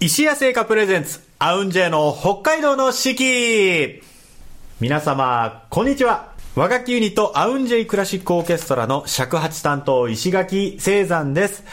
[0.00, 4.00] 石屋製菓プレゼンツ、アウンジェの北海道の四季
[4.78, 6.34] 皆様、こんにちは。
[6.54, 11.64] 和楽器ユニット、アウンジェイクラシックオーケストラの尺八担当、石垣聖山です。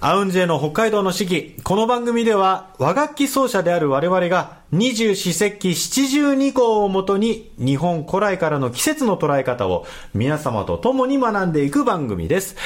[0.00, 1.60] アウンジェの北海道の四季。
[1.62, 12.56] この番組では、和楽器奏者である我々が、二十四節気七十二項をもとに、日本古来からの季節の捉え方を皆様と共に学んでいく番組です。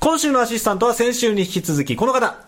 [0.00, 2.47] 今週のアシスタントは先週に引き続き、この方、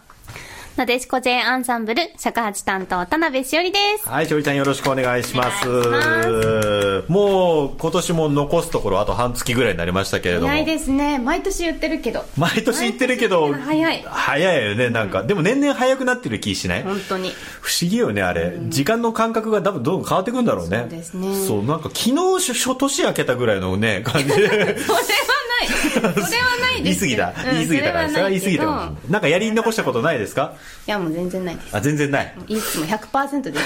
[0.81, 4.09] なでしこ J アンサンブル、尺八担当、田辺しおりです。
[4.09, 5.69] はい、しおりちゃんよろしくお願いします。
[5.69, 10.49] ますもう、今年も残すところあと半月ぐらいになりましたけれども。
[10.49, 11.19] 早いですね。
[11.19, 12.25] 毎年言ってるけど。
[12.39, 14.03] 毎年言ってるけど、早い。
[14.07, 15.23] 早いよね、なんか。
[15.23, 16.83] でも年々早くなってる気しない？
[16.83, 17.35] 本当に。
[17.61, 18.45] 不思議よね、あれ。
[18.45, 20.79] うん、時間の感覚が多分どんどん変わってくるんだろうね。
[20.79, 21.47] そうですね。
[21.47, 24.79] そう、なんか昨日、初年明けたぐらいのね、感じで。
[24.81, 25.40] それは。
[25.69, 26.15] それは
[26.61, 27.07] ないです。
[27.07, 27.53] 言い過ぎた。
[27.53, 30.55] 言い過ぎたから、それは言い過ぎたなんかやり残したことないですか？
[30.87, 31.77] いや、もう全然ないです。
[31.77, 32.35] あ、全然ない。
[32.49, 33.59] いつも100%で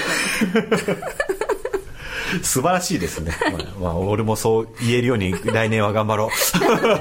[2.41, 3.31] 素晴らしいですね。
[3.51, 6.29] まあ、まあ、俺もそう言えるように来年は頑張ろう。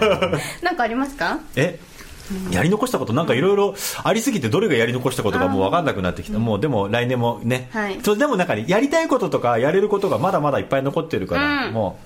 [0.65, 1.39] なんかありますか？
[1.57, 1.79] え？
[2.51, 11.99] やり残したことなんかいろいろありすぎてどれがやり残したことかもう分かんなくなってきた、もうでも来年もね、はい、でもなんか、ね、やりたいこととかやれることがまだまだいっぱい残ってるから、うん、も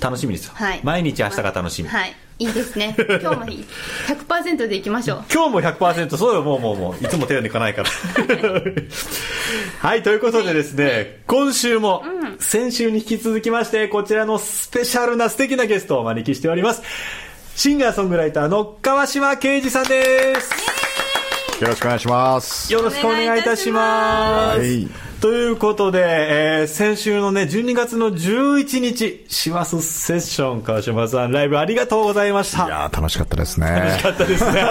[0.00, 2.94] う楽しみですよ、はい、毎日明日が楽しみ、はいいいですね。
[3.22, 5.24] 今日も100%でいきましょう。
[5.32, 7.90] 今日も100%、そうよ、もうもうもう、いつも手を抜かないから。
[9.80, 12.04] はい、ということでですね、はい、今週も、
[12.38, 16.82] 先週に引き続きまして、こちらのスペシャルな素敵なゲストをお招きしております。
[17.54, 20.65] シンガーソングライターの川島啓二さんです。
[21.60, 22.72] よろしくお願いします。
[22.72, 24.58] よろしくお願いいたします。
[24.58, 24.88] はい
[25.20, 26.04] ということで、
[26.60, 32.66] えー、先週のね、12月の11日、師走セッション、川島さん、ライブありがとうございました。
[32.66, 33.66] いや楽しかったですね。
[33.66, 34.62] 楽しかったですね。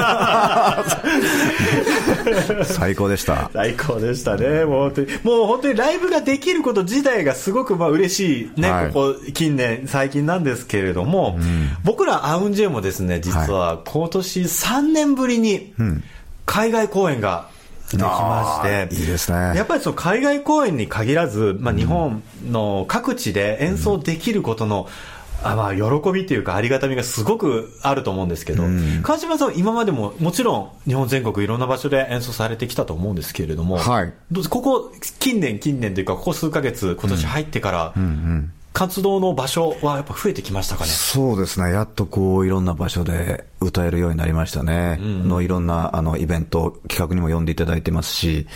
[2.77, 3.49] 最高でした。
[3.53, 4.65] 最高でしたね。
[4.65, 15.73] もう本当に、もう本当にライブができること自体がすごくまあ嬉しいね、はい、ここ近年、最近なんですけれども、うん、僕らアウンジェもですね、実は今年3年ぶりに
[16.45, 17.49] 海外公演が
[17.91, 19.55] できまして、いいですね。
[19.55, 24.87] やっぱりその海外公演に限らず、まあ、日本の各地で演奏できることの、
[25.43, 40.89] うん、あまあ、喜びというか、ありがたみがすごくあると思うんですけど、うん、川島さん、今までももちろん日本全国いろんな場所で演奏されてきたと思うんですけれども、はい、どうここ、近年、近年というか、ここ数か月、今年入ってから、うんうんうん活動の場所はやっぱ増えてきましたかね？
[40.89, 48.47] そうですね、やっとこういろんな場所で歌えるようになりましたね、うん、のいろんなあのイベント、企画にも呼んでいただいてますし、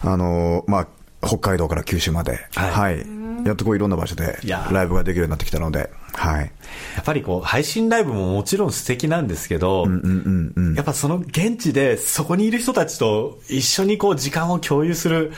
[0.00, 0.86] あのまあ、
[1.26, 3.04] 北海道から九州まで、はい、はい
[3.44, 6.50] やっとこういろんな場所でライブができるようになってきたので、はい。
[6.96, 15.32] やっぱりこう、配信ライブももちろん素敵なんですけど、うんうんうんうん、やっぱその現地でそこにいる人たちと一緒にこう時間を共有する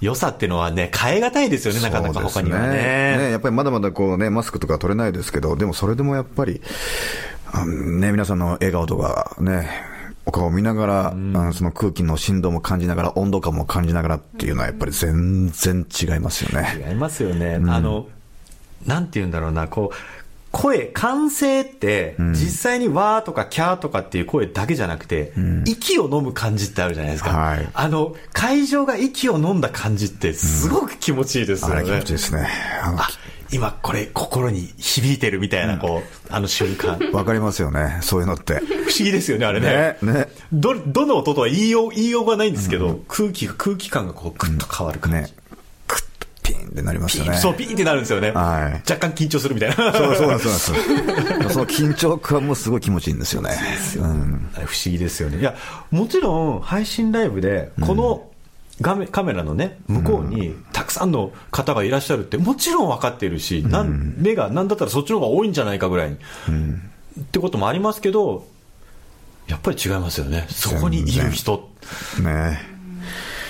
[0.00, 3.18] 良さっていうのはね、変え難いですよね、なかなか他にはね。
[3.18, 6.60] ねやっぱりまだまだこうね、マスクとか取れないですけど、でもそれでもやっぱり、
[8.00, 9.95] ね、皆さんの笑顔とかね、お
[10.32, 16.84] 顔を見ながら、うん、その空気の振動も感じながら、温度感も感じながらっていうのは、やっぱり全然違いますよね。
[16.88, 17.56] 違いますよね。
[17.60, 18.08] うん、あの、
[18.86, 19.96] なんて言うんだろうな、こう、
[20.52, 27.30] 声、歓声って、実際にわーとかキャーとかっていう声だけじゃなくて、うん、息を飲む感じってあるじゃないですか。
[27.30, 31.84] はい、あの、会場が息を飲んだ感じって、すごく気持ちいいですよね。
[31.84, 32.48] 気持ちいいですね。
[33.52, 36.98] 今これ心に響いてるみたいな、こう、あの瞬間。
[37.12, 38.54] わかりますよね、そういうのって。
[38.54, 39.96] 不思議ですよね、あれね。
[40.02, 40.12] ね。
[40.12, 45.18] ねど、どの音とは言いよう、言いようがないんですけど、うん、空気が、空気感がこう、ぐっと変わる感じ。
[45.18, 45.34] ね
[45.86, 47.36] クッとピンってなりますよね。
[47.36, 48.32] そう、ピンってなるんですよね。
[48.32, 48.90] はい。
[48.90, 49.76] 若干緊張するみたいな。
[49.76, 50.72] そうそうなんです。
[51.52, 53.50] その緊張感もすごい気持ちいいんですよね。
[53.96, 55.38] うん、不思議ですよね。
[55.38, 55.54] いや、
[55.90, 58.30] もちろん配信ライブで、この、
[58.80, 66.16] 画面カメラのね、向こうにたくさんの方がいらっしゃるって、もちろん分かっているし、なん、目が、なんだったらそっちの方が多いんじゃないかぐらいに、
[66.48, 66.82] うん、
[67.20, 68.46] ってこともありますけど、
[69.48, 71.70] やっぱり違いますよね、そこにいる人。
[72.22, 72.76] ね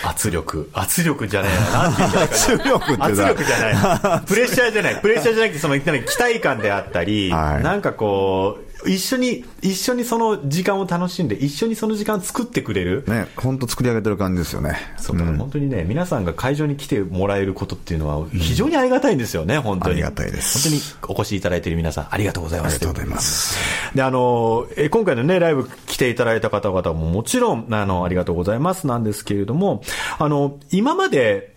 [0.04, 0.70] 圧力。
[0.72, 2.22] 圧力じゃないな。
[2.22, 4.20] 圧力って圧力じゃない。
[4.26, 5.00] プレッシャーじゃない。
[5.00, 13.04] プレッシャーじゃなくて、その、期待感であったり、はい、なんかこう、一緒に、一緒にその時間を楽しんで、一緒にその時間を作ってくれる。
[13.06, 14.76] ね、本当作り上げてる感じですよね。
[14.98, 19.94] そうだから本当にね、皆さんが会場に来てもらえることっていうのは、非常にありがたいんですよね、本当に。
[19.94, 20.58] ありがたいです。
[20.58, 20.70] 本
[21.04, 22.76] 当にお越しいただいている皆さん、ありがとうございます。
[22.76, 23.58] ありがとうございます。
[23.94, 29.82] で、あの、え今回のね、ライブ来ていただいた方々ももちろん、あの、ありがとうございますなんですけれども、
[30.18, 31.55] あの、今まで、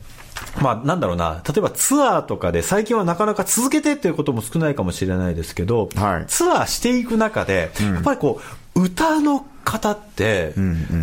[0.61, 8.41] まあ、なんだろうな、例えばツアーとかで、最近はなかなか続けてっていうことも少ないかもしれないですけど、はい、ツアーしていく中で、うん、やっぱりこ
[8.75, 10.53] う、歌の方って、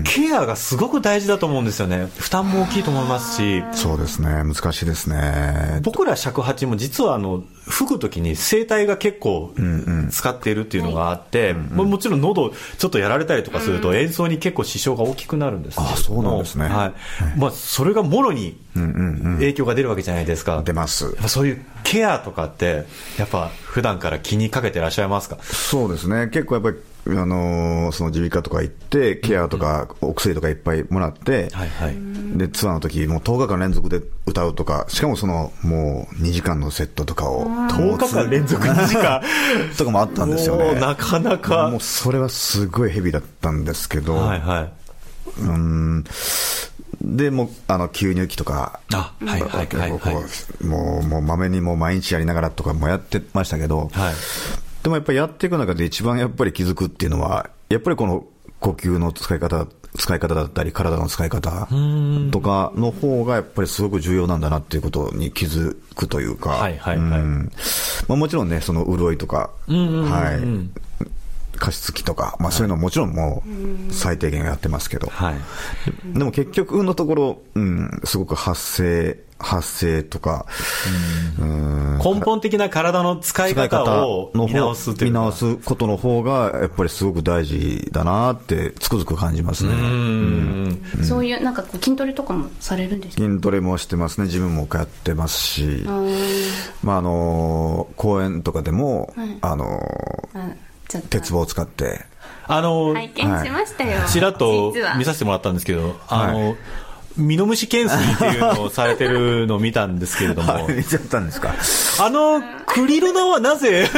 [0.05, 2.09] ケアがすごく大事だと思うんですよね。
[2.17, 4.29] 負担も大きいと思いますし、そうですね。
[4.43, 5.81] 難しいですね。
[5.83, 9.53] 僕ら尺八も実はあの、吹くときに声帯が結構
[10.11, 16.67] 使っているっていうのがあって、ももちろん喉ちょっとやられたりとかすると演奏に結構支障が大きくなるんですけれどもあそうなんですね。
[16.69, 16.93] は
[17.37, 17.39] い。
[17.39, 18.57] まあ、それがもろに
[19.39, 20.63] 影響が出るわけじゃないですか。
[20.65, 21.15] 出ます。
[21.29, 22.85] そういうケアとかって、
[23.19, 25.39] やっぱ普段から気にかけてらっしゃいますか？
[25.43, 26.29] そうですね。
[26.29, 26.77] 結構やっぱり、
[27.09, 31.97] あのーその耳鼻科とか行って、ケアとかお薬とかいっぱいもらって、はいはい。
[32.37, 39.23] で、ツアーの時、もう10日間連続で歌うとか、しかもその、もう2時間のセットとかを、10日間連続2時間。
[39.77, 40.79] とかもあったんですよね。
[40.79, 41.69] なかなか。
[41.71, 44.73] もうそれはすごいヘビーだったんですけど、はいはい。
[45.41, 46.05] うん。
[47.03, 49.99] で、もう、あの、吸入器とか、あはいはいはいはい。
[49.99, 50.25] こ
[50.61, 54.15] うもう、もう、まめにもう毎日やりながらとかもやってましたけど、はい。
[54.83, 58.25] でもやっぱりやっていく中で一番やっぱり気づくっていうのは、やっぱりこの
[58.61, 61.69] 呼吸の使い方、使い方だったり、体の使い方
[62.31, 67.21] とかの方がやっぱりすごく重要なんだなっていうことに気づくというか、はいはいはい。
[67.21, 67.53] うん。
[68.09, 71.07] まあ、もちろんね、その潤いとか、はい。
[71.57, 73.43] 加湿器とか、まあそういうのはもちろんも
[73.91, 75.35] う最低限やってますけど、はい。
[76.19, 80.47] でも結局のところ、うん、すごく発声、発声とか、
[81.39, 81.99] うん。
[81.99, 89.73] 根本的な体の使い方を見直す見直すことの方が、やっぱりすごく大事だなって、つくづく感じますね。
[91.03, 93.23] そういう、なんかこう筋トレとかもされるんですか？
[93.23, 95.85] 筋トレもしてますね、自分もやってますし、
[96.83, 99.67] まああの公園とかでも、あの
[100.35, 102.05] あちょっと鉄棒を使って、
[102.49, 104.01] あの、拝見しましたよ。
[104.09, 106.57] ちらっと見させてもらったんですけど、あの、
[107.17, 111.55] ミノムシ懸垂っていうのをされてるのを見たんですけれども、あ 見ちゃったんですか？
[112.05, 113.89] あの、クリロナはなぜ、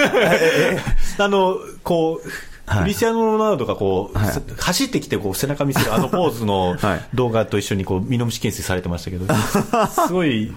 [1.19, 2.29] あの、こう、
[2.67, 2.83] はい。
[2.83, 4.33] クリスティアーノ・ロナウドがこう、はい。
[4.59, 7.01] 走ってきてこう背中見せるあのポーズのはい。
[7.15, 9.25] 動画と一緒にこう、ミノムシ懸垂されてましたけど、
[10.07, 10.53] すごい、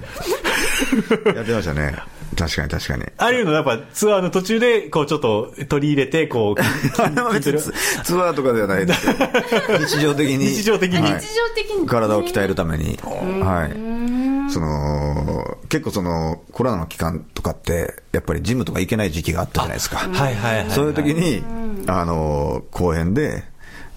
[1.34, 1.96] やってましたね。
[2.38, 3.04] 確かに確かに。
[3.18, 7.74] ああいうのやっぱツアーの途中でこうちょっと取り入れて、こう、あれは別にツ
[8.04, 10.46] ツアーとかではないですけど 日常的に。
[10.46, 11.88] 日常的にはい日常的に。
[11.88, 14.52] 体を鍛えるために、はい。
[14.52, 19.98] その、結構その、コロナの期間とかって、やっぱりジムとか行けない時期があったじゃないですか。
[19.98, 20.72] はいはいはい。
[20.72, 21.44] そういう時に、
[21.88, 23.44] あの、公園で、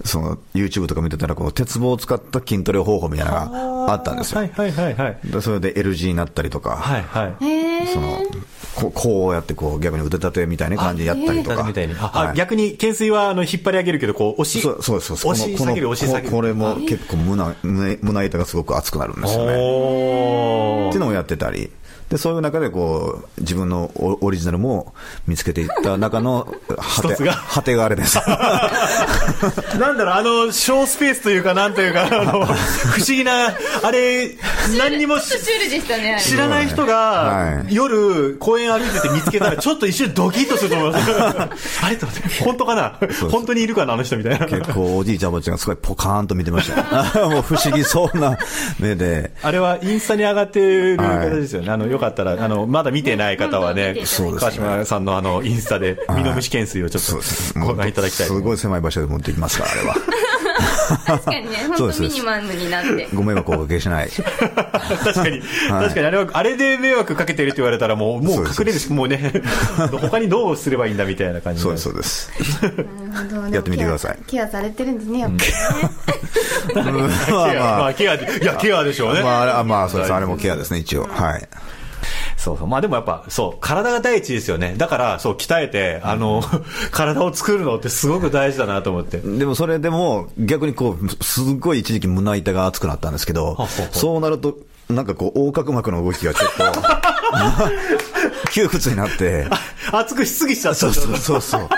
[0.05, 4.41] その、YouTube とか見てたら、こう、鉄棒を使った筋トレ方法みたいなのがあったんですよ。
[4.41, 5.17] はいはいはいはい。
[5.25, 7.87] でそれで L 字になったりとか、はいはい。
[7.87, 8.19] その、
[8.75, 11.63] ここうやってこう、逆に腕立てみたいな感じでやったりとか。
[11.63, 11.95] みたいに。
[11.99, 15.31] あ、はいあ逆に懸垂はあの引っ張り上げるけど、こう押し、そうそうそう。
[15.31, 16.31] 押し下げる押し下げる。
[16.31, 19.51] これも結構胸、胸、胸板がすごく熱くなるんですよね。
[19.53, 21.71] っていうのをやってたり。
[22.09, 24.93] で、そういう中でこう、自分のオオリジナルも
[25.27, 26.47] 見つけていった中の、
[26.77, 28.17] 果て、一つが果てがあれです。
[29.79, 33.47] なんだろう、あの、小スペースというか、なんというか、あの、不思議な、
[33.83, 34.29] あれ、
[34.77, 41.11] 何にも知らない人はが、い夜、公園歩いてて見つけたら、ちょっと一瞬ドキッとすると思います。
[41.83, 41.95] あれ？
[41.95, 42.99] と思って、本当かな？
[43.31, 44.45] 本当にいるかな、あの人みたいな。
[44.45, 46.77] 結構おじいちゃんおばあちゃんがすごいポカーンと見てました
[47.19, 47.29] よ。
[47.29, 48.37] もう不思議そうな
[48.79, 49.31] 目で。
[49.41, 51.71] あれはインスタに上がってる方ですよね。
[51.71, 58.27] あの、よかったら、あの、まだ見てない方はね、そうです川島さんのあの、インスタで、ミノムシ懸垂をちょっとご覧いただきたい。
[58.27, 59.95] すごい狭い場所で持ってきますから、あれは。
[61.05, 63.07] 確かにね、本当ミニマムになって。
[63.13, 64.09] ご迷惑をおかけしない。
[64.09, 69.41] 確かに、確かにあれは、あれで迷惑かけてるって言われたらもう、もう隠れるし、もうね、
[69.91, 72.31] 他にどうすればいいんだみたいな感じそうにです、そうです。
[73.51, 75.41] やってみてくださいケアされてるんですね、やっぱり
[75.83, 75.91] ね。
[76.73, 79.21] うんまケアあまあまあ、ケアで、いや、ケアでしょうね。
[79.21, 80.13] まあ、あれあまあ、そうです。
[80.13, 81.07] あれもケアですね、一応。
[81.07, 81.47] はい。
[82.45, 82.67] そうそう。
[82.67, 84.75] まあでもやっぱ、そう、体が第一ですよね。
[84.77, 86.43] だから、そう、鍛えて、あの、
[86.91, 89.17] 体を作るのってすごく大事だなと思って。
[89.17, 93.57] でもそれでも、逆にこう、すっごい一時期胸板が熱くなったんですけど
[93.91, 94.57] そうなると、
[94.89, 97.14] なんかこう、横隔膜の動きがちょっと、
[98.51, 99.47] 窮屈になって、
[99.91, 100.79] 熱くしすぎちゃった。
[100.79, 101.69] そうそうそうそう。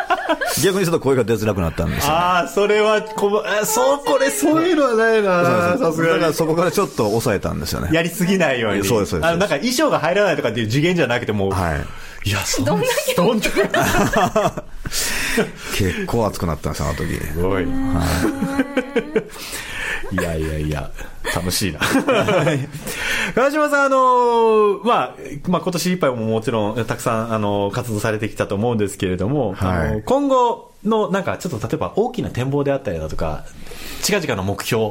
[0.64, 2.18] 逆にちょっと声が出づらくなったんですよね。
[2.18, 6.14] ああ、それはこま、あそう、これ、そういうのはないなさすがに。
[6.14, 7.90] だからそこからちょっと抑えたんですよね。
[7.92, 8.84] やりすぎないように。
[8.86, 12.30] そうですそうですあの、なんか衣装が入らないとかっていう次元じゃなくてもう、はい。
[12.30, 13.64] いや、そんどんだけどんだけ
[15.76, 17.14] 結構熱くなったんですよ、あの時。
[17.16, 17.68] すごい。
[20.12, 20.92] いやいやいや、
[21.36, 21.80] 楽しいな。
[23.36, 25.16] 川島さん、あのまあ、
[25.48, 33.46] まあ、今年いっぱいももちろん、たくさん、あの活動されてきたと思うんですけれども、はいあの今後の、なんか、ちょっと例えば大きな展望であったりだとか、
[34.02, 34.84] 近々の目標、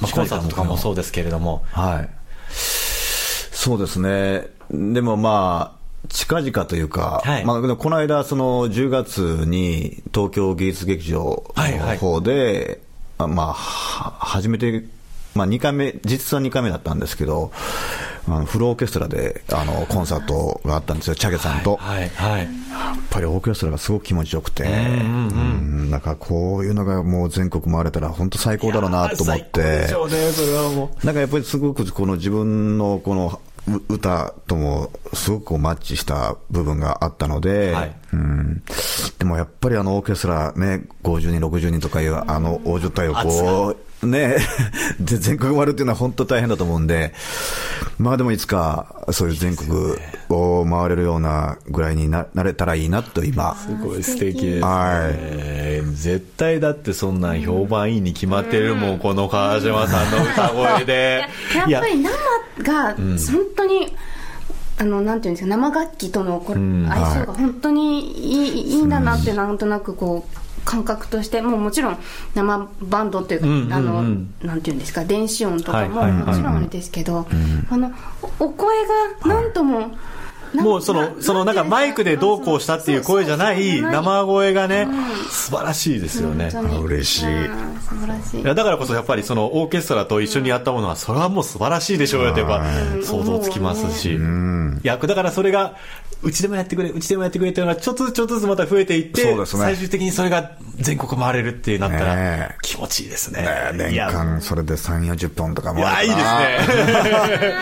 [0.00, 2.10] まあ、コンサートとかもそうですけれども、はい。
[2.50, 4.48] そうですね。
[4.70, 5.77] でもまあ、
[6.08, 7.44] 近々というか、はい。
[7.44, 12.80] まあ、この間、その10月に東京芸術劇場の方で、
[13.18, 13.54] あまあ、は
[14.20, 14.84] 初めて、
[15.34, 17.52] まあ、2回目、実は2回目だったんですけど、
[18.30, 21.76] あのフルオーケストラであのコンサートがあったんですよ、チャゲさんと。
[21.76, 29.88] はいはいやっぱりオーケストラがすごく気持ちよくて、うんなんかこういうのがもう全国回れたら本当最高だろうなと思って。
[31.04, 33.47] なんかやっぱりすごくこの自分のこのう
[33.88, 37.96] 歌ともすごくマッチした部分があったので、はい。
[38.12, 38.62] うん、
[39.18, 44.36] でもやっぱりあのオーケストラね、50人、60人とかいうあの大所帯をこう、ね、
[45.00, 47.12] で全国回るっていうのは本当大変だと思うんで、
[47.98, 49.96] まあでもいつかそういう全国
[50.30, 55.10] を回れるようなぐらいにななれたらいいなと今、うすごい素敵ですね、は
[55.92, 61.24] 絶対だってそんなん評判いいに決まってるもん、この川島さんの歌声で。
[61.68, 62.10] やっぱり生
[62.62, 63.18] が本
[63.56, 63.94] 当に、
[64.80, 71.98] あのなんていうんですか生楽器とのこれん相性が本当にいい,、い、いんだなってなんとなくこう感覚としてもうもちろん
[72.34, 73.72] 生バンドというか、うんうんうん。
[73.72, 74.02] あの
[74.42, 77.26] なんていうんですか電子音とかももちろんあれですけど、
[77.70, 77.90] あの
[78.38, 78.76] おお声
[79.24, 79.86] がなんとも、な
[80.54, 84.88] もうその、そのなんかマイクでどうこうしたっていう声じゃない生声がね、
[85.30, 86.50] 素晴らしいですよね。
[86.82, 87.46] 嬉しい。
[87.46, 88.40] うん素晴らしい。
[88.40, 92.64] いやだからこそやっぱりそのオーケストラと一緒にやったものはそれはもう素晴らしいでしょうよってやっぱ
[93.02, 94.18] 想像つきますし、い
[94.82, 95.76] やだからそれが
[96.22, 103.42] うちでもやってくれうちでもやってくれっていうのはちょっとずつちょっとずつまた増えていって、そうですね最終的にそれが全国回れるってなったねらえ気持ちいいですね。
[103.74, 107.54] ねいや年間それで3、40本とかもいやいいですね。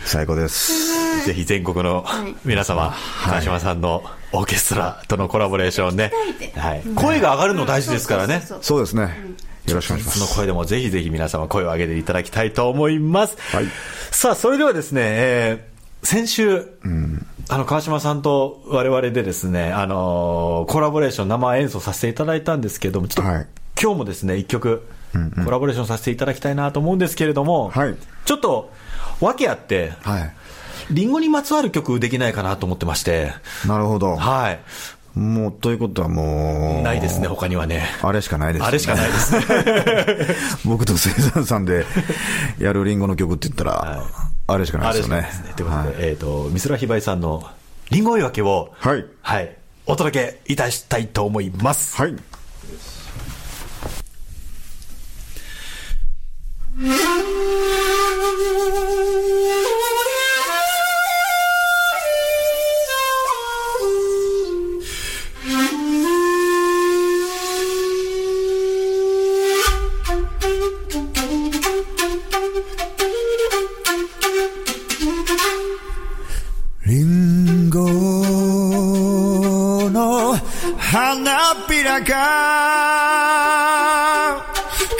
[0.04, 1.24] 最高です。
[1.26, 2.06] ぜひ全国の
[2.44, 4.02] 皆様、川島さんの
[4.32, 6.10] オーケストラとのコラボレーションね、
[6.56, 8.42] はい、声が上がるの大事ですからね。
[8.62, 9.14] そうですね。
[9.66, 10.18] よろしくお願いします。
[10.20, 13.36] その声でもぜひぜひ皆様声を上げていただきたいと思います。
[13.52, 13.66] はい
[14.10, 15.70] さあ、それではですね、えー
[16.02, 16.66] 先週、
[17.52, 23.46] あの、川島さんと我々でですね、あのーコラボレーション生演奏させていただいたんですけれども、ちょっと、はい
[23.82, 24.86] 今日もですね、一曲、
[25.44, 28.70] コラボレーションさせていただきたいなと思うんですけれども、はいちょっと、
[29.20, 30.32] 訳あって、はい。
[30.90, 33.32] リンゴにまつわる曲できないかなと思ってまして、
[33.66, 34.14] なるほど。
[34.14, 34.60] はい。
[35.18, 37.84] もう、ということはもう、ないですね、他にはね。
[38.02, 38.68] あれしかないです、ね。
[38.68, 39.44] あれしかないですね。
[40.64, 41.84] 僕と生産さんで
[42.60, 45.16] やるリンゴの曲って言ったら、はいあれしかないあですよね。
[45.16, 45.54] れしかないですね。
[45.56, 47.48] ということで、はいえっ、と、美空ひばりさんの
[47.90, 51.96] リンゴ追い分けを、はいはい、お届けいたしたいと思います。
[51.96, 52.12] はい。
[52.12, 52.16] リ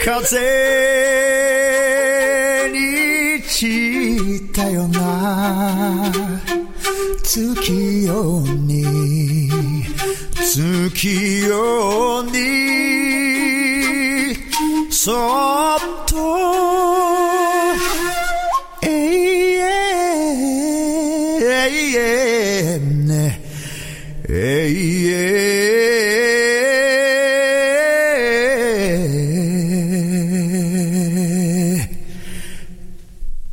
[0.04, 0.40] 風
[2.72, 4.18] に散
[4.48, 6.10] ったよな
[7.22, 9.48] 月夜に
[10.34, 11.39] 月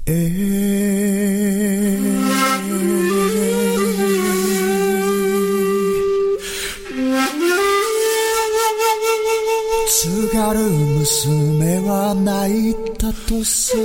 [0.08, 0.14] 津
[10.32, 13.76] 軽娘は泣いたとさ。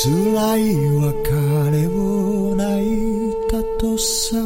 [0.00, 1.10] 辛い別
[1.72, 2.62] れを泣
[2.94, 4.37] いたとさ。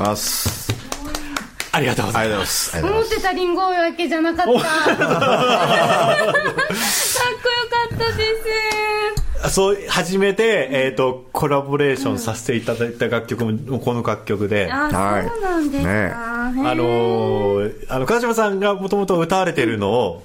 [0.00, 0.72] ます。
[1.72, 2.92] ありがとうございまありがとうございます。
[2.92, 4.52] 思ってたリンゴ追い分けじゃなかった。
[4.52, 4.74] かっこよか
[7.94, 8.24] ったで
[9.44, 9.50] す。
[9.50, 16.12] そう始めて、えーと、コラボレーションさせていただいた楽曲もこの楽曲で、あそうなんですか、ね、
[16.68, 20.22] あのー、あの川島さんがもともと歌われてるのを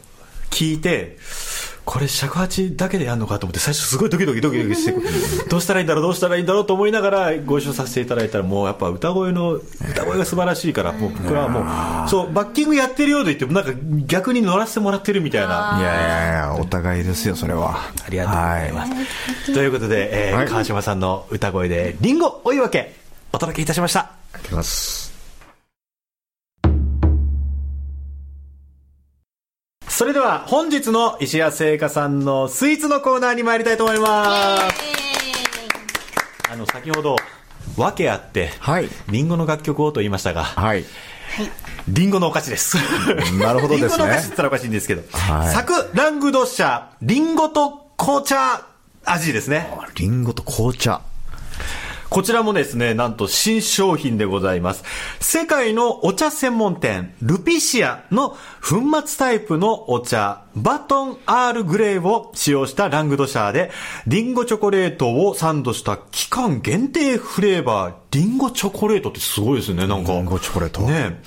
[0.50, 1.18] 聞いて
[1.86, 4.94] これ尺八だけでやるのかと思って最初すごいドキドキドキドキして
[5.50, 9.54] どうしたらいいんだろうどうしたらいいんだろうと思いながらご一緒させていただいたらもうやっぱ歌声の
[9.92, 11.62] 歌声が素晴らしいからもう僕はも
[12.06, 13.72] うそうバッキングやってるようで言ってもなんか
[14.08, 15.78] 逆に乗らせてもらってるみたいな。
[15.80, 17.78] いやいやいや お互いですよそれは。
[18.06, 18.98] ありがとうございます、は
[19.50, 22.96] い、ということで、えー、はい、川島さんの歌声で「りんご追い分け」
[23.32, 24.00] お届けいたしました。
[24.00, 25.05] ありがとうございます
[30.26, 34.76] は本日の石谷製菓さんのスイーツのコーナーに参りたいと思います
[36.52, 37.16] あの先ほど
[37.78, 40.84] 訳あって、はい、リンゴの楽曲をと言いましたが、はい、
[41.88, 42.78] リンゴのお菓子です。
[43.38, 43.88] なるほどですね。
[43.88, 48.66] リンゴのお菓子って言ったらおかしいんですけど、はい、サクラングドシャ、リンゴと紅茶
[49.04, 49.70] 味ですね。
[49.96, 51.02] リンゴと紅茶。
[52.16, 54.86] こちらもですね、なんと新商品でございます。
[55.20, 63.70] 世界のお茶専門店、ルピシアの粉末タイプのお茶、バトンアールグレーを使用したラングドシャーで、
[64.08, 70.14] リンゴチョコレートをサンドした期間限定フレーバー、リンゴチョコレートってすごいですね、なんか。
[70.14, 70.84] リンゴチョコレート？
[70.84, 71.22] ね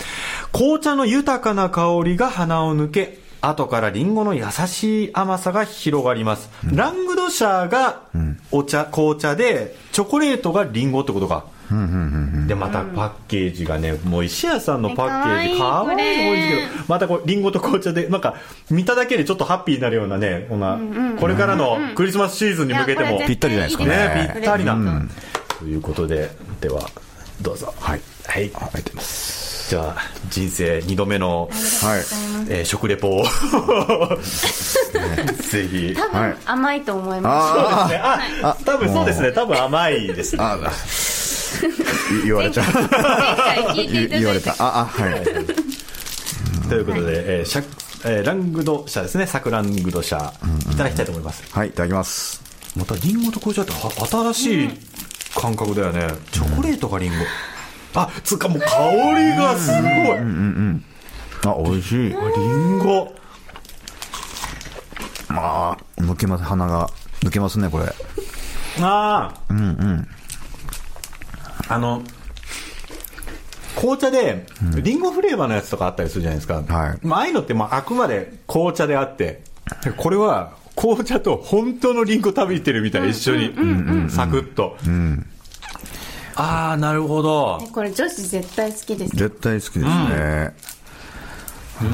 [0.55, 6.51] 紅茶の豊かな香りが鼻を抜け、後からリンゴの優しい甘さが広がります。
[6.65, 8.03] うん、ラングドシャーが
[8.51, 11.45] お茶、紅茶で、チョコレートがリンゴってことか。
[12.47, 15.59] でまたパッケージがねもう石屋さんのパッケージ。
[15.59, 18.37] かわいい多いですけどまたこうリンゴと紅茶でなんか
[18.71, 20.79] 見ただけでちょっとハッピーになるようなねこんな、
[21.21, 24.31] これからのクリスマスシーズンに向けてもぴったりじゃないですかね。
[24.35, 24.79] ぴったりな、
[25.59, 26.31] ということで
[26.63, 26.89] では
[27.43, 27.75] どうぞ。
[27.79, 29.38] はい、はい、ありがとうございます
[29.69, 29.97] じゃあ
[30.31, 31.51] 人生2度目の、はい。
[32.49, 33.25] えー、食レポを。
[35.51, 35.95] ぜひ。
[35.95, 37.97] 多分甘いと思います、そうですね。
[38.03, 39.31] あ、あ多分そうですね。
[39.33, 40.43] 多分甘いですね。
[42.25, 42.67] 言われちゃう。
[44.09, 44.53] 言われた。
[44.59, 45.23] ああはい。
[46.71, 47.63] ということで、えーしゃ
[48.05, 49.27] えー、ラングド社ですね。
[49.27, 50.33] サクラングド社、
[50.73, 51.43] いただきたいと思います。
[51.51, 52.41] はいいただきます。
[52.75, 53.73] またリンゴと紅茶って
[54.07, 54.71] 新しい
[55.35, 57.17] 感覚だよね、チョコレートがリンゴ、
[57.95, 58.67] あつうかもう香
[59.19, 60.85] りがすごい、うんうんうん
[61.45, 61.97] あ美味しい。
[62.09, 63.13] りんご
[65.29, 66.91] まあ抜けます鼻が。
[67.23, 67.85] 抜けますねこれ。
[68.81, 70.09] ああうんうん。
[71.69, 72.03] あの
[73.77, 74.47] 紅茶で
[74.83, 75.01] りん。
[75.01, 76.99] ごフレーバーのやつとかあったりするじゃないですか、はい。
[77.07, 79.43] まあ、ああいうのってまああくまで紅茶であって
[79.97, 83.55] これは紅茶と本当のりんご食べてるみたい一緒に。
[84.11, 85.27] サクッと、うん
[86.41, 87.59] ああなるほど。
[87.73, 89.17] これ女子絶対好きです。
[89.17, 90.55] 絶対好きですね、
[91.83, 91.85] う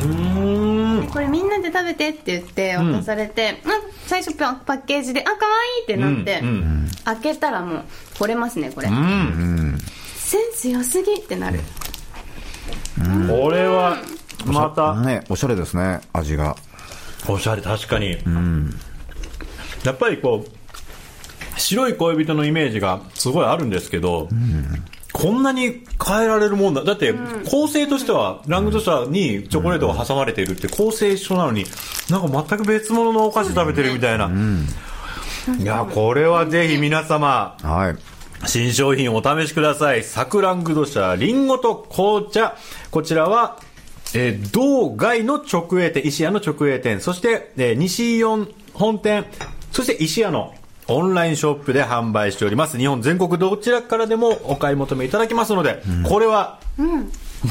[1.05, 1.09] ん。
[1.11, 3.71] これみんなで食べてって言って渡されて、うん、
[4.07, 7.85] 最初パッケージであ可愛いってなって、うんうん、開けたらもう
[8.17, 9.79] 惚れますねこれ、うん、
[10.17, 11.61] センス良すぎってなる、
[13.29, 13.97] これは
[14.45, 14.95] また。
[15.01, 16.57] ねおしゃれですね味が。
[17.27, 18.19] おしゃれ確かに、
[19.85, 20.51] やっぱりこう
[21.57, 26.83] 白い恋人のイメージがすごいあるんですけど、うん、こんなに変えられるもんだ。
[26.83, 27.15] だって、
[27.49, 31.65] 構成としては、ラングドシャにチョコレートが挟まれているって構成一緒なのに、
[32.11, 34.31] なんか全く別物のお菓子食べてるみたいな。
[35.59, 37.97] いや、これはぜひ皆様、はい。
[38.49, 40.03] 新商品お試しください。
[40.03, 42.57] サクラングドシャ、リンゴと紅茶。
[42.91, 43.59] こちらは、
[44.15, 49.27] えー、道外の直営店、石屋の直営店、そして、えー、西イオン本店、
[49.73, 50.55] そして石屋の
[50.89, 52.79] オンラインショップで販売しております。
[52.79, 56.59] 日本全国どちらからでもお買い求めいただけますので、うん、これは、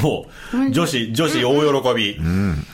[0.02, 2.16] もう、女子、女子大喜び。
[2.16, 2.66] うん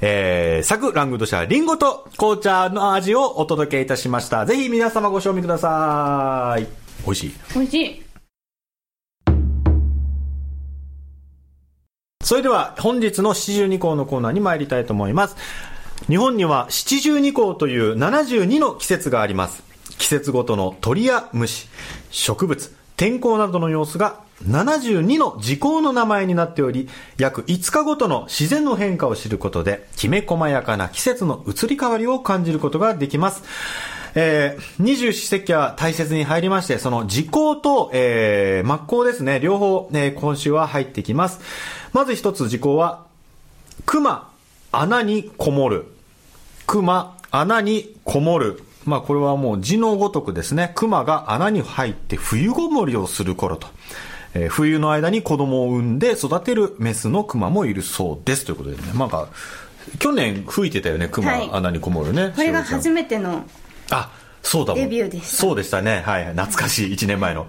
[0.00, 4.46] えー、サクラングドシャリンゴと紅茶の味をお届けいたしました。
[4.46, 6.66] ぜひ皆様ご賞味ください。
[7.04, 7.32] 美味しい。
[7.54, 8.02] 美味しい。
[12.22, 15.36] それでは本日の七十二項のコーナーに参りたいと思います。
[16.06, 19.67] 日本には七十二項という72の季節があります。
[19.98, 21.68] 季節ごとの鳥や虫、
[22.10, 33.42] 植物、天候などの様子が72の時効の名前になっており、約5日ごとの自然の変化を知ることで、きめ細やかな季節の移り変わりを感じることができます。
[34.14, 41.40] えー、二十四節気は大切に入りまして、その時効と、えー、末効ですね、両方、えー、今週は入ってきます。
[41.92, 43.06] まず一つ時効は、
[43.86, 44.28] 熊、
[44.72, 45.86] 穴にこもる。
[46.66, 48.62] 熊、穴にこもる。
[48.88, 53.68] まあこれはもう字のごとくですね、熊が穴に入って冬ごもりをする頃と。
[54.34, 59.28] えー、冬の間に子供を産んで育てるメスの熊もいるそうですということでね、なんか、
[59.98, 62.32] 去年吹いてたよね、熊、はい、穴にこもるね。
[62.34, 63.44] これが初めての。
[63.90, 64.10] あ、
[64.42, 66.02] そうだデビューでしたそうでしたね。
[66.04, 66.26] はい。
[66.32, 67.46] 懐かしい、1年前の。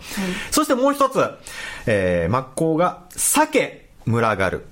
[0.52, 1.19] そしてもう一つ、
[1.86, 4.65] えー、真っ向が、鮭群がる。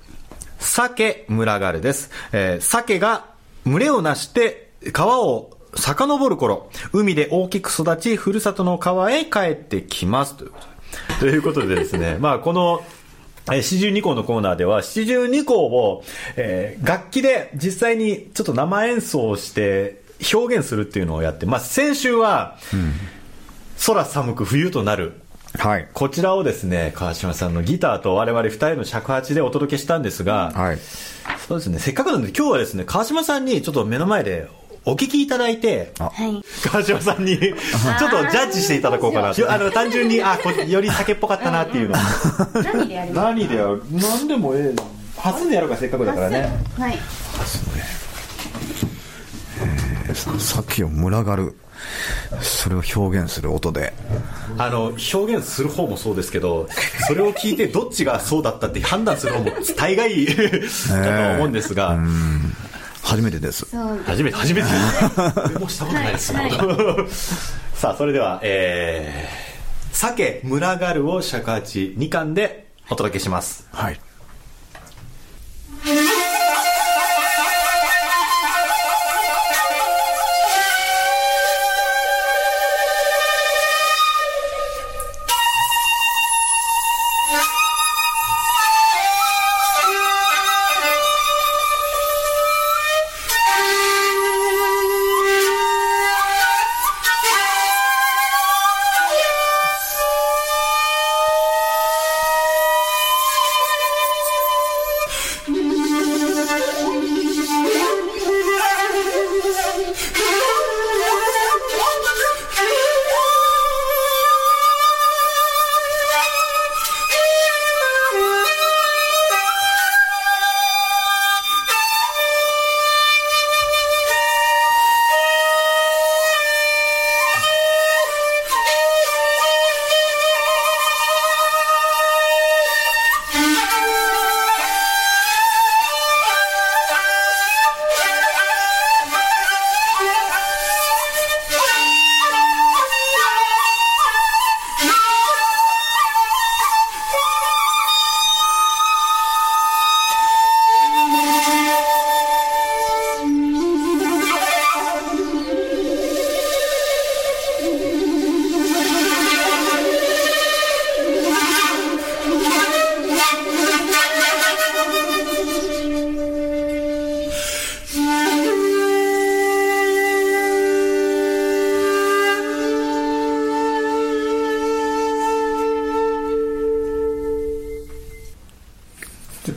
[0.59, 2.09] 鮭群がるです。
[2.31, 3.25] えー、鮭が
[3.65, 10.35] 群れをなして、川を遡る頃、海で大きく育ち、ふるさとの川へ帰ってきます。
[10.35, 11.19] ということで。
[11.19, 12.83] ということでですね、 まあ、この、
[13.49, 16.03] えー七十二項のコーナーでは、七十二項を、
[16.35, 20.01] えー楽器で実際にちょっと生演奏をして
[20.33, 22.57] 表現するっていうのをやって、まあ、先週は、
[23.85, 25.13] 空寒く冬となる。
[25.57, 25.87] はい。
[25.93, 30.79] こちらをですね、川島さんのギターと我々二人の尺八でお届けしたんですが、はい。
[31.47, 34.47] そうですね、せっかくなので今日はですね、川島さんにちょっと目の前で
[34.87, 36.41] お聞きいただいて、はい。
[36.65, 39.51] 川島さんにちょっとジャッジしていただこうかなと。
[39.51, 41.95] あの、単純に、あ、こより酒っぽかったなっていうの。
[41.95, 41.97] を。
[42.63, 44.75] 何でやります何でやる何でもええ
[45.17, 46.49] 初でやるからせっかくだからね。
[46.77, 46.97] はい。
[50.39, 51.57] 先を群がる。
[52.41, 53.93] それを表現する音で。
[54.57, 56.67] あの、表現する方もそうですけど、
[57.07, 60.25] それを聞いてどっちがそうだったって判断する方も大概
[60.89, 61.99] だと思うんですが、
[63.07, 63.65] 初めてです。
[64.05, 64.67] 初めて、初めて。
[65.45, 66.33] 俺もしたことないです。
[66.33, 66.51] はい
[67.73, 73.67] さあ、それでは、えー、鮭群がるを尺八2巻でお届けします。
[73.71, 73.99] はい。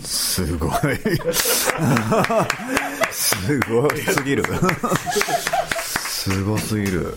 [0.04, 0.70] すごい。
[3.10, 4.44] すごすぎる。
[5.72, 7.16] すごすぎる。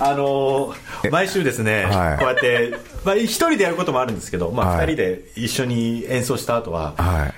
[0.00, 7.34] あのー毎週ですね、はいこうやって、まあ、一人でやることもあるんですけど、まあ、はい二人で一緒に演奏した後は、はい。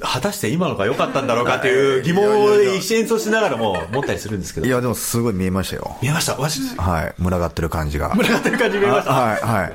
[0.00, 5.96] 果たして今のが良かったんだろうかっていう疑問を一緒に演奏しながらも持ったりするんですけどい、や、でもすごい見えましたよ。
[6.02, 6.34] 見えました？
[6.36, 7.14] わし、はい。
[7.22, 8.12] 群がってる感じが。
[8.16, 9.12] 群がってる感じ見えました？
[9.12, 9.72] はい、はい。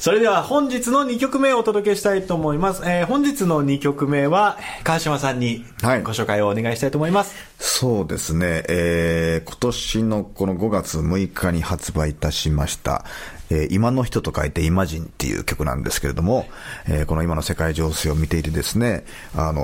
[0.00, 2.80] それでは本日の2曲目をお届けしたいと思います。
[2.86, 7.49] えー本日の2曲目は、川島さんにごはい紹介をお願いしたいと思います。
[7.62, 13.04] そうですね、えー今年のこの5月6日に発売いたしました、
[13.50, 16.46] えー今の人と書いてイマジンっていう曲なんですけれども、
[16.88, 19.04] えーこの今の世界情勢を見ていてですね、
[19.36, 19.60] あの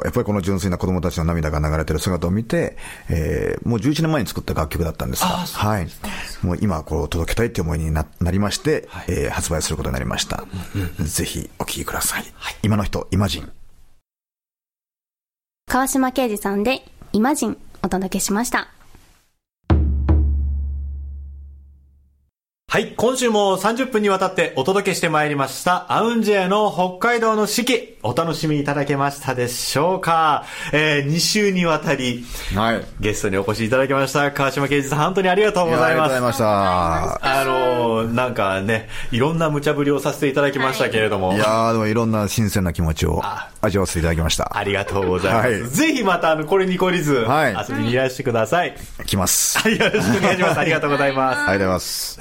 [0.00, 2.76] ーやっぱりこの純粋な子供たちの涙が流れてる姿を見て、
[3.10, 5.88] えーもう11年前に作った楽曲だったんですが、はい。
[6.42, 10.44] もう今こう届けたいって思いにななりまして、えー発売することになりました。
[11.02, 12.24] ぜひお聴きください。
[12.62, 13.50] 今の人、イマジン。
[15.68, 16.82] 川島啓二さんで
[17.16, 18.68] 「イマジン」お届けしました。
[22.68, 30.44] はい、今週も30分にわたってお届けしてまいりました、アウンジェの北海道の四季、お楽しみいただけましたでしょうか？
[30.72, 32.84] えー、2週にわたり、はい。
[33.00, 35.88] ゲストにお越しいただきました、川島啓二さん、本当にありがとうございます。
[35.88, 37.40] ありがとうございました。
[37.40, 43.22] あのー、なんかね、いろんな無茶ぶりをさせていただきましたけれども、いやー、でもいろんな新鮮な気持ちを
[43.60, 44.56] 味わわせていただきました。
[44.56, 45.48] ありがとうございます。
[45.48, 48.76] はいぜひまた、あの、これに懲りず、はい遊びにいらしてください。
[49.06, 49.58] 来ます。
[49.58, 50.60] はい、よろしくお願いします。
[50.60, 51.38] ありがとうございます。
[51.38, 52.20] ありがとうございます。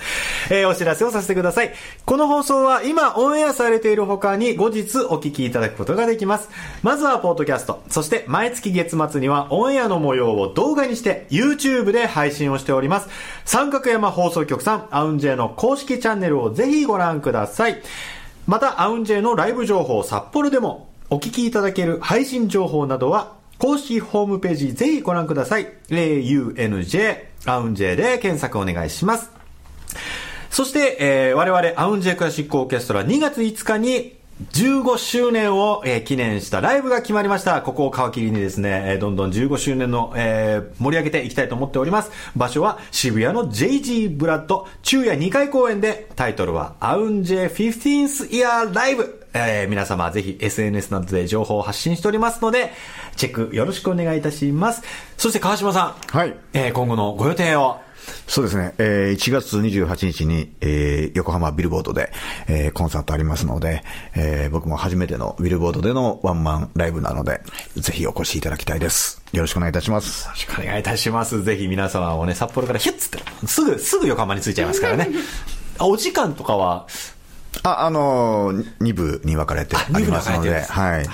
[0.49, 1.73] えーお知らせをさせてください。
[2.05, 6.49] この放送は今オンエアされている他に後日お聞きいただくことができます。
[6.81, 13.09] まずはポッドキャスト、そして毎月月末にはオンエアの模様を動画にして YouTube で配信をしております。
[13.45, 17.81] 三角山放送局さん、アウンジェの公式チャンネルをぜひご覧ください。
[18.47, 25.67] また、アウンジェのライブ情報札幌でもお聞きいただける配信情報などは公式ホームページぜひご覧ください。
[25.89, 29.31] AUNJ、アウンジェで検索お願いします。
[30.49, 34.14] そして、えー、我々アウンジェクラシックオーケストラ2月5日に
[34.51, 37.61] 15周年を、えー、記念したライブが決まりました。
[37.61, 42.11] ここを皮切りにですね、えー、どんどん15周年の、えー、盛り上げていきたいと思っております。
[42.35, 49.25] 場所は渋谷の JG ブラッド昼夜2回公演で、タイトルはアウンジェ 15th Year Live。
[49.37, 52.71] えー、皆様ぜひ SNS などで情報を発信しておりますので、
[53.15, 54.83] チェックよろしくお願いいたします。
[55.17, 56.17] そして川島さん。
[56.17, 56.35] はい。
[56.53, 57.79] えー、今後のご予定を
[58.27, 62.11] そうですね、えー、1月28日に、えー、横浜ビルボードで、
[62.47, 63.83] えー、コンサートありますので、
[64.15, 67.41] えー、僕も初めてのビルボードでのワンマンライブなので、
[67.75, 69.21] ぜひお越しいただきたいです。
[69.31, 70.25] よろしくお願いいたします。
[70.25, 71.43] よろしくお願いいたします。
[71.43, 75.09] ぜひ皆様もね、札幌からヒュッつって、すぐ、すぐ横浜に着いちゃいますからね。
[75.77, 76.87] あ、お時間とかは？
[77.63, 81.05] あ、あのー、2部に分かれてありますので、はい。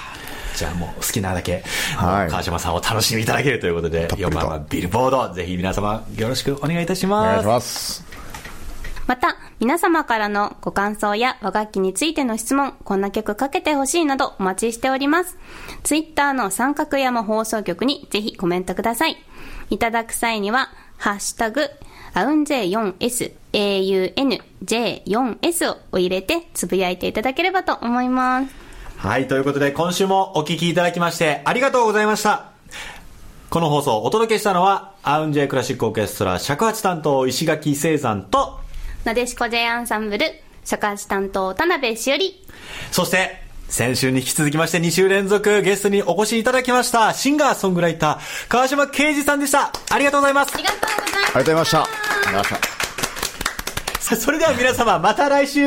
[0.61, 1.63] じゃあもう好きなだけ、
[1.97, 7.25] はい、川島さんを楽しみいただけるということで、4番はビルボード、ぜひ皆様よろしくお願いいたします。
[7.25, 8.05] お願いします。
[9.07, 15.39] また、皆様からのご感想や和楽器についての質問、こんな曲かけてほしいなどお待ちしております。
[15.81, 19.17] ツイッターの三角山放送局にぜひコメントください。
[19.71, 21.71] いただく際には、ハッシュタグ、
[22.13, 28.70] アウン J4S、AUNJ4S を入れてつぶやいていただければと思います。
[29.01, 32.51] はい、ということで今週もお聞きいただきましてありがとうございました。
[33.49, 38.59] この放送をお届けしたのは、アウンジェクラシックオーケストラ尺八担当石垣聖山と、
[39.03, 40.27] なでしこ J アンサンブル
[40.63, 42.45] 尺八担当田辺しおり。
[42.91, 49.71] そして、先週に引き続きまして2週連続ゲストにお越しいただきました、シンガーソングライター、川島啓二さんでした。
[49.89, 50.53] ありがとうございます。
[50.53, 51.17] ありがとうございます。
[51.17, 51.81] ありがとうございました。
[51.81, 52.43] ありがとうございま
[53.99, 54.15] した。
[54.15, 55.65] それでは皆様、また来週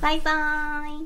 [0.00, 1.03] バイバーイ